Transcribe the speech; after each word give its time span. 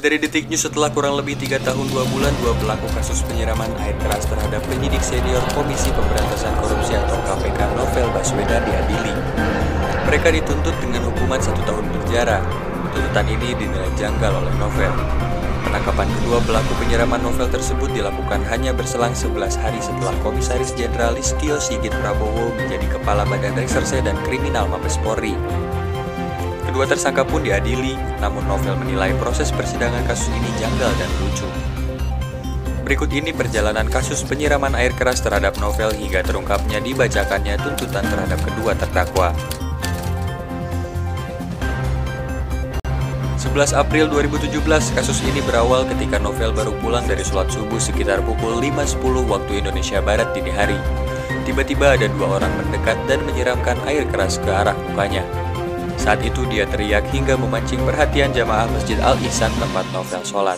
Dari 0.00 0.16
Detik 0.16 0.48
News 0.48 0.64
setelah 0.64 0.88
kurang 0.88 1.20
lebih 1.20 1.36
tiga 1.36 1.60
tahun 1.60 1.84
dua 1.92 2.08
bulan, 2.08 2.32
dua 2.40 2.56
pelaku 2.56 2.88
kasus 2.96 3.20
penyiraman 3.28 3.68
air 3.84 3.92
keras 4.00 4.24
terhadap 4.24 4.64
penyidik 4.64 5.04
senior 5.04 5.44
Komisi 5.52 5.92
Pemberantasan 5.92 6.56
Korupsi 6.56 6.96
atau 6.96 7.20
KPK 7.28 7.60
Novel 7.76 8.08
Baswedan 8.16 8.64
diadili. 8.64 9.12
Mereka 10.08 10.32
dituntut 10.32 10.72
dengan 10.80 11.04
hukuman 11.04 11.38
satu 11.38 11.60
tahun 11.68 11.84
penjara. 11.92 12.40
Tuntutan 12.96 13.28
ini 13.28 13.52
dinilai 13.52 13.92
janggal 14.00 14.32
oleh 14.40 14.54
Novel. 14.56 14.92
Penangkapan 15.68 16.08
kedua 16.18 16.40
pelaku 16.48 16.72
penyiraman 16.80 17.20
novel 17.20 17.46
tersebut 17.52 17.92
dilakukan 17.92 18.40
hanya 18.48 18.72
berselang 18.72 19.12
11 19.12 19.60
hari 19.60 19.78
setelah 19.78 20.16
Komisaris 20.24 20.72
Jenderal 20.72 21.12
Listio 21.12 21.60
Sigit 21.60 21.92
Prabowo 22.00 22.48
menjadi 22.56 22.96
Kepala 22.96 23.28
Badan 23.28 23.54
Reserse 23.54 24.00
dan 24.00 24.16
Kriminal 24.24 24.66
Mabes 24.66 24.96
Polri. 25.04 25.36
Kedua 26.70 26.86
tersangka 26.86 27.26
pun 27.26 27.42
diadili, 27.42 27.98
namun 28.22 28.46
Novel 28.46 28.78
menilai 28.78 29.10
proses 29.18 29.50
persidangan 29.50 30.06
kasus 30.06 30.30
ini 30.30 30.54
janggal 30.54 30.86
dan 31.02 31.10
lucu. 31.18 31.48
Berikut 32.86 33.10
ini 33.10 33.34
perjalanan 33.34 33.90
kasus 33.90 34.22
penyiraman 34.22 34.78
air 34.78 34.94
keras 34.94 35.18
terhadap 35.18 35.58
Novel 35.58 35.90
hingga 35.90 36.22
terungkapnya 36.22 36.78
dibacakannya 36.78 37.58
tuntutan 37.58 38.06
terhadap 38.06 38.38
kedua 38.46 38.78
terdakwa. 38.78 39.34
11 43.42 43.74
April 43.74 44.06
2017, 44.06 44.62
kasus 44.94 45.26
ini 45.26 45.42
berawal 45.42 45.82
ketika 45.90 46.22
Novel 46.22 46.54
baru 46.54 46.70
pulang 46.78 47.02
dari 47.02 47.26
sholat 47.26 47.50
subuh 47.50 47.82
sekitar 47.82 48.22
pukul 48.22 48.62
5.10 48.62 49.26
waktu 49.26 49.58
Indonesia 49.58 49.98
Barat 49.98 50.30
dini 50.38 50.54
hari. 50.54 50.78
Tiba-tiba 51.42 51.98
ada 51.98 52.06
dua 52.14 52.38
orang 52.38 52.54
mendekat 52.62 52.94
dan 53.10 53.26
menyiramkan 53.26 53.74
air 53.90 54.06
keras 54.06 54.38
ke 54.38 54.46
arah 54.46 54.78
mukanya. 54.86 55.26
Saat 56.00 56.24
itu 56.24 56.48
dia 56.48 56.64
teriak 56.64 57.12
hingga 57.12 57.36
memancing 57.36 57.84
perhatian 57.84 58.32
jamaah 58.32 58.64
Masjid 58.72 58.96
Al-Ihsan 59.04 59.52
tempat 59.60 59.84
Novel 59.92 60.24
sholat. 60.24 60.56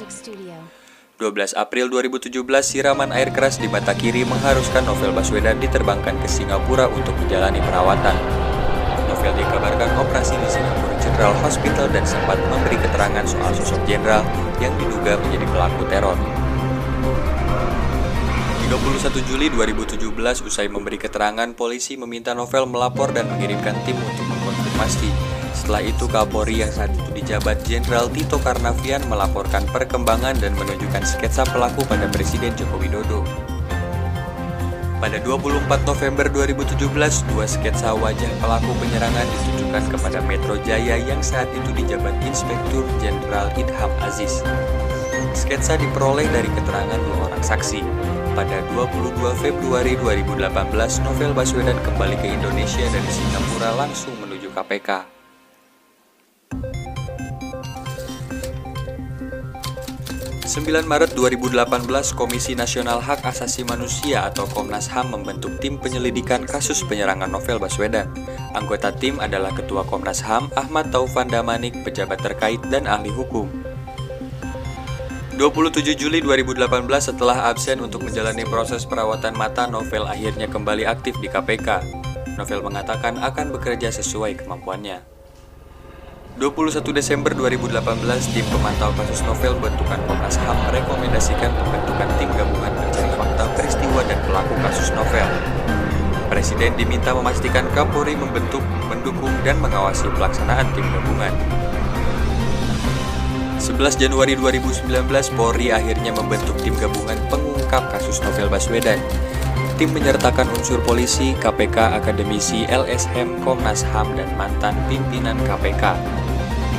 12 1.19 1.59
April 1.59 1.91
2017, 1.91 2.31
siraman 2.63 3.11
air 3.11 3.35
keras 3.35 3.59
di 3.59 3.67
mata 3.67 3.91
kiri 3.91 4.23
mengharuskan 4.23 4.87
Novel 4.87 5.11
Baswedan 5.11 5.59
diterbangkan 5.59 6.15
ke 6.23 6.31
Singapura 6.31 6.87
untuk 6.87 7.19
menjalani 7.19 7.59
perawatan. 7.59 8.15
Novel 9.11 9.35
dikabarkan 9.35 9.91
operasi 9.99 10.39
di 10.39 10.47
Singapura 10.47 10.95
General 11.03 11.35
Hospital 11.43 11.91
dan 11.91 12.07
sempat 12.07 12.39
memberi 12.47 12.79
keterangan 12.79 13.27
soal 13.27 13.51
sosok 13.59 13.83
jenderal 13.83 14.23
yang 14.63 14.71
diduga 14.79 15.19
menjadi 15.27 15.47
pelaku 15.51 15.83
teror. 15.91 16.19
31 18.73 19.29
Juli 19.29 19.53
2017, 19.53 20.01
usai 20.49 20.65
memberi 20.65 20.97
keterangan, 20.97 21.45
polisi 21.53 22.01
meminta 22.01 22.33
Novel 22.33 22.65
melapor 22.65 23.13
dan 23.13 23.29
mengirimkan 23.29 23.77
tim 23.85 23.93
untuk 24.01 24.25
mengkonfirmasi. 24.25 25.13
Setelah 25.53 25.85
itu, 25.85 26.09
Kapolri 26.09 26.65
yang 26.65 26.73
saat 26.73 26.89
itu 26.89 27.11
dijabat 27.13 27.61
Jenderal 27.69 28.09
Tito 28.09 28.41
Karnavian 28.41 29.05
melaporkan 29.13 29.69
perkembangan 29.69 30.41
dan 30.41 30.57
menunjukkan 30.57 31.05
sketsa 31.05 31.45
pelaku 31.53 31.85
pada 31.85 32.09
Presiden 32.09 32.57
Joko 32.57 32.81
Widodo. 32.81 33.21
Pada 35.05 35.21
24 35.21 35.69
November 35.85 36.33
2017, 36.33 37.29
dua 37.29 37.45
sketsa 37.45 37.93
wajah 37.93 38.33
pelaku 38.41 38.73
penyerangan 38.81 39.29
ditunjukkan 39.29 39.85
kepada 39.93 40.19
Metro 40.25 40.57
Jaya 40.65 40.97
yang 40.97 41.21
saat 41.21 41.53
itu 41.53 41.77
dijabat 41.77 42.17
Inspektur 42.25 42.89
Jenderal 43.05 43.53
Idham 43.53 43.93
Aziz. 44.01 44.41
Sketsa 45.37 45.77
diperoleh 45.77 46.25
dari 46.33 46.49
keterangan 46.57 46.97
dua 47.05 47.29
orang 47.29 47.45
saksi. 47.45 48.22
Pada 48.33 48.65
22 48.73 49.13
Februari 49.45 49.93
2018, 50.01 51.05
Novel 51.05 51.37
Baswedan 51.37 51.77
kembali 51.85 52.17
ke 52.17 52.33
Indonesia 52.33 52.81
dari 52.81 53.11
Singapura 53.13 53.77
langsung 53.77 54.17
menuju 54.25 54.49
KPK. 54.57 55.05
9 60.49 60.89
Maret 60.89 61.13
2018, 61.13 62.17
Komisi 62.17 62.57
Nasional 62.57 63.05
Hak 63.05 63.21
Asasi 63.21 63.69
Manusia 63.69 64.25
atau 64.25 64.49
Komnas 64.49 64.89
HAM 64.89 65.13
membentuk 65.13 65.61
tim 65.61 65.77
penyelidikan 65.77 66.49
kasus 66.49 66.81
penyerangan 66.89 67.29
Novel 67.29 67.61
Baswedan. 67.61 68.09
Anggota 68.57 68.97
tim 68.97 69.21
adalah 69.21 69.53
Ketua 69.53 69.85
Komnas 69.85 70.25
HAM 70.25 70.49
Ahmad 70.57 70.89
Taufan 70.89 71.29
Damanik, 71.29 71.77
pejabat 71.85 72.25
terkait 72.25 72.65
dan 72.73 72.89
ahli 72.89 73.13
hukum. 73.13 73.72
27 75.33 75.97
Juli 75.97 76.21
2018 76.21 76.69
setelah 77.01 77.49
absen 77.49 77.81
untuk 77.81 78.05
menjalani 78.05 78.45
proses 78.45 78.85
perawatan 78.85 79.33
mata, 79.33 79.65
Novel 79.65 80.05
akhirnya 80.05 80.45
kembali 80.45 80.85
aktif 80.85 81.17
di 81.25 81.33
KPK. 81.33 81.81
Novel 82.37 82.61
mengatakan 82.61 83.17
akan 83.17 83.49
bekerja 83.57 83.89
sesuai 83.89 84.45
kemampuannya. 84.45 85.01
21 86.37 86.85
Desember 86.93 87.33
2018, 87.33 87.81
tim 88.37 88.45
pemantau 88.53 88.93
kasus 88.93 89.25
novel 89.25 89.57
bentukan 89.57 90.01
Komnas 90.05 90.37
HAM 90.37 90.59
merekomendasikan 90.69 91.49
pembentukan 91.49 92.09
tim 92.21 92.29
gabungan 92.37 92.73
pencari 92.77 93.11
fakta 93.17 93.45
peristiwa 93.57 94.01
dan 94.05 94.21
pelaku 94.29 94.55
kasus 94.61 94.93
novel. 94.93 95.29
Presiden 96.29 96.77
diminta 96.77 97.17
memastikan 97.17 97.65
Kapolri 97.73 98.17
membentuk, 98.17 98.61
mendukung, 98.85 99.33
dan 99.49 99.57
mengawasi 99.65 100.13
pelaksanaan 100.13 100.69
tim 100.77 100.85
gabungan. 100.93 101.33
11 103.63 103.95
Januari 103.95 104.35
2019, 104.35 104.91
Polri 105.39 105.71
akhirnya 105.71 106.11
membentuk 106.11 106.59
tim 106.67 106.75
gabungan 106.83 107.15
pengungkap 107.31 107.95
kasus 107.95 108.19
novel 108.27 108.51
Baswedan. 108.51 108.99
Tim 109.79 109.95
menyertakan 109.95 110.51
unsur 110.59 110.83
polisi, 110.83 111.31
KPK, 111.39 111.95
akademisi, 111.95 112.67
LSM, 112.67 113.39
Komnas 113.47 113.87
HAM, 113.87 114.19
dan 114.19 114.27
mantan 114.35 114.75
pimpinan 114.91 115.39
KPK. 115.47 115.95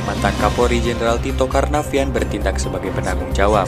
Mantan 0.04 0.36
Kapolri 0.36 0.84
Jenderal 0.84 1.16
Tito 1.16 1.48
Karnavian 1.48 2.12
bertindak 2.12 2.60
sebagai 2.60 2.92
penanggung 2.92 3.32
jawab. 3.32 3.64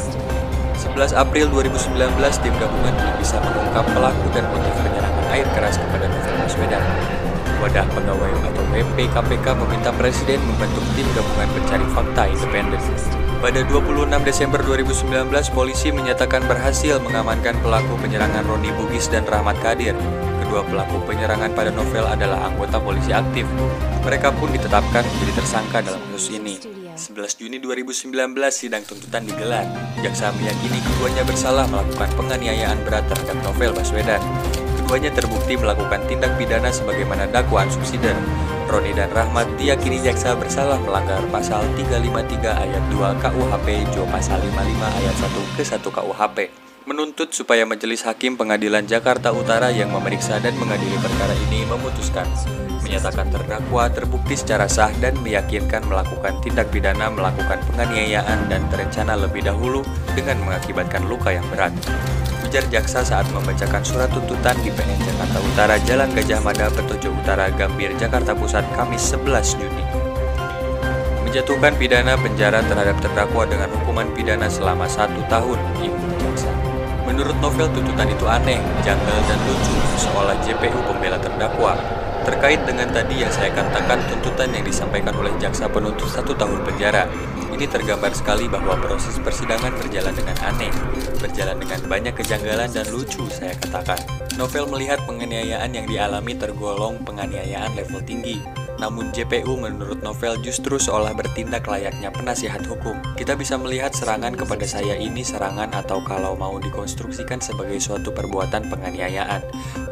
11 0.77 1.16
April 1.16 1.48
2019, 1.48 1.97
tim 2.44 2.53
gabungan 2.60 2.93
belum 3.00 3.16
bisa 3.16 3.41
mengungkap 3.41 3.84
pelaku 3.97 4.27
dan 4.37 4.44
motif 4.53 4.75
penyerangan 4.77 5.27
air 5.33 5.48
keras 5.56 5.81
kepada 5.81 6.04
Novel 6.04 6.37
Baswedan. 6.44 6.84
Wadah 7.65 7.88
Pegawai 7.97 8.56
WP 8.76 9.09
KPK 9.09 9.56
meminta 9.56 9.88
Presiden 9.97 10.37
membentuk 10.44 10.84
tim 10.92 11.09
gabungan 11.16 11.48
pencari 11.56 11.87
fakta 11.97 12.22
independen. 12.28 12.82
Pada 13.41 13.64
26 13.64 14.12
Desember 14.20 14.60
2019, 14.60 15.32
polisi 15.56 15.88
menyatakan 15.88 16.44
berhasil 16.44 17.00
mengamankan 17.00 17.56
pelaku 17.65 17.97
penyerangan 18.04 18.44
Roni 18.44 18.69
Bugis 18.76 19.09
dan 19.09 19.25
Rahmat 19.25 19.56
Kadir. 19.65 19.97
Kedua 20.44 20.60
pelaku 20.69 21.00
penyerangan 21.09 21.56
pada 21.56 21.72
novel 21.72 22.04
adalah 22.04 22.53
anggota 22.53 22.76
polisi 22.76 23.16
aktif. 23.16 23.48
Mereka 24.04 24.36
pun 24.36 24.53
ditetapkan 24.53 25.09
menjadi 25.09 25.32
tersangka 25.41 25.81
dalam 25.81 26.00
kasus 26.12 26.36
ini. 26.36 26.60
11 26.97 27.41
Juni 27.41 27.56
2019, 27.60 28.12
sidang 28.53 28.84
tuntutan 28.84 29.25
digelar. 29.25 29.65
Jaksa 30.04 30.36
meyakini 30.36 30.84
keduanya 30.84 31.25
bersalah 31.25 31.65
melakukan 31.72 32.12
penganiayaan 32.12 32.76
berat 32.84 33.09
terhadap 33.09 33.41
novel 33.41 33.72
Baswedan. 33.72 34.20
Keduanya 34.84 35.12
terbukti 35.16 35.56
melakukan 35.56 36.00
tindak 36.09 36.36
pidana 36.36 36.69
sebagaimana 36.69 37.25
dakwaan 37.32 37.69
subsidi. 37.72 38.12
Roni 38.66 38.91
dan 38.91 39.15
Rahmat 39.15 39.47
diyakini 39.54 40.03
jaksa 40.03 40.34
bersalah 40.34 40.82
melanggar 40.82 41.22
pasal 41.31 41.62
353 41.78 42.43
ayat 42.43 42.82
2 42.91 43.22
KUHP 43.22 43.66
Jo 43.94 44.03
pasal 44.10 44.43
55 44.43 44.99
ayat 44.99 45.16
1 45.22 45.54
ke 45.54 45.62
1 45.62 45.87
KUHP 45.87 46.66
menuntut 46.86 47.34
supaya 47.34 47.66
Majelis 47.66 48.06
Hakim 48.06 48.38
Pengadilan 48.38 48.86
Jakarta 48.86 49.34
Utara 49.34 49.74
yang 49.74 49.91
memeriksa 49.91 50.38
dan 50.38 50.54
mengadili 50.54 50.94
perkara 51.03 51.34
ini 51.50 51.66
memutuskan 51.66 52.30
menyatakan 52.86 53.27
terdakwa 53.34 53.91
terbukti 53.91 54.38
secara 54.38 54.71
sah 54.71 54.94
dan 55.03 55.18
meyakinkan 55.27 55.83
melakukan 55.91 56.38
tindak 56.47 56.71
pidana 56.71 57.10
melakukan 57.10 57.59
penganiayaan 57.66 58.47
dan 58.47 58.62
terencana 58.71 59.18
lebih 59.18 59.42
dahulu 59.42 59.83
dengan 60.15 60.38
mengakibatkan 60.47 61.03
luka 61.10 61.34
yang 61.34 61.42
berat. 61.50 61.74
Ujar 62.47 62.62
jaksa 62.71 63.03
saat 63.03 63.27
membacakan 63.34 63.82
surat 63.82 64.06
tuntutan 64.15 64.54
di 64.62 64.71
PN 64.71 65.03
Jakarta 65.03 65.39
Utara 65.42 65.77
Jalan 65.82 66.15
Gajah 66.15 66.39
Mada 66.39 66.71
Petojo 66.71 67.10
Utara 67.10 67.50
Gambir 67.50 67.91
Jakarta 67.98 68.39
Pusat 68.39 68.62
Kamis 68.78 69.03
11 69.10 69.59
Juni. 69.59 69.84
Menjatuhkan 71.27 71.74
pidana 71.74 72.15
penjara 72.15 72.62
terhadap 72.62 73.03
terdakwa 73.03 73.42
dengan 73.50 73.66
hukuman 73.74 74.06
pidana 74.15 74.47
selama 74.47 74.86
satu 74.86 75.18
tahun. 75.27 75.59
Menurut 77.06 77.38
novel 77.38 77.70
tuntutan 77.70 78.10
itu 78.10 78.26
aneh, 78.26 78.58
janggal 78.82 79.18
dan 79.30 79.38
lucu 79.47 79.74
seolah 80.03 80.34
JPU 80.42 80.74
pembela 80.91 81.16
terdakwa. 81.22 81.78
Terkait 82.26 82.58
dengan 82.66 82.91
tadi 82.91 83.22
yang 83.22 83.30
saya 83.30 83.54
katakan 83.54 84.03
tuntutan 84.10 84.50
yang 84.50 84.66
disampaikan 84.66 85.14
oleh 85.14 85.30
jaksa 85.38 85.70
penuntut 85.70 86.10
satu 86.10 86.34
tahun 86.34 86.66
penjara, 86.66 87.06
Ini 87.56 87.72
tergambar 87.72 88.12
sekali 88.12 88.53
bahwa 88.53 88.76
proses 88.76 89.16
persidangan 89.16 89.72
berjalan 89.80 90.12
dengan 90.12 90.36
aneh, 90.44 90.68
berjalan 91.24 91.56
dengan 91.56 91.80
banyak 91.88 92.12
kejanggalan 92.12 92.68
dan 92.68 92.84
lucu 92.92 93.24
saya 93.32 93.56
katakan. 93.56 93.97
Novel 94.36 94.68
melihat 94.68 95.00
penganiayaan 95.08 95.72
yang 95.72 95.88
dialami 95.88 96.36
tergolong 96.36 97.00
penganiayaan 97.00 97.72
level 97.72 98.04
tinggi, 98.04 98.44
namun 98.77 99.13
JPU 99.13 99.57
menurut 99.57 100.05
novel 100.05 100.37
justru 100.45 100.77
seolah 100.77 101.17
bertindak 101.17 101.65
layaknya 101.65 102.13
penasihat 102.13 102.61
hukum. 102.69 102.97
Kita 103.17 103.37
bisa 103.37 103.57
melihat 103.57 103.97
serangan 103.97 104.37
kepada 104.37 104.69
saya 104.69 104.97
ini 104.97 105.25
serangan 105.25 105.73
atau 105.73 106.05
kalau 106.05 106.37
mau 106.37 106.57
dikonstruksikan 106.61 107.41
sebagai 107.41 107.81
suatu 107.81 108.13
perbuatan 108.13 108.69
penganiayaan. 108.69 109.43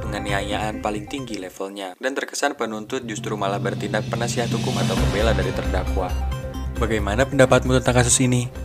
Penganiayaan 0.04 0.84
paling 0.84 1.08
tinggi 1.08 1.40
levelnya. 1.40 1.96
Dan 1.96 2.12
terkesan 2.12 2.56
penuntut 2.56 3.08
justru 3.08 3.34
malah 3.34 3.60
bertindak 3.60 4.04
penasihat 4.12 4.48
hukum 4.52 4.76
atau 4.80 4.96
pembela 4.96 5.32
dari 5.32 5.52
terdakwa. 5.52 6.12
Bagaimana 6.74 7.22
pendapatmu 7.22 7.78
tentang 7.80 8.02
kasus 8.02 8.18
ini? 8.18 8.63